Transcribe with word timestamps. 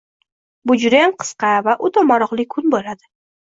Bu 0.71 0.75
judayam 0.83 1.13
qisqa 1.19 1.53
va 1.69 1.77
oʻta 1.91 2.07
maroqli 2.15 2.49
kun 2.57 2.75
boʻladi 2.75 3.11